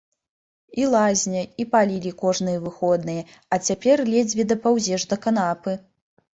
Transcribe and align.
І 0.83 0.87
лазня, 0.93 1.43
і 1.63 1.65
палілі 1.75 2.15
кожныя 2.23 2.63
выходныя, 2.65 3.29
а 3.53 3.61
цяпер 3.69 4.05
ледзьве 4.15 4.49
дапаўзеш 4.55 5.01
да 5.15 5.23
канапы. 5.29 5.81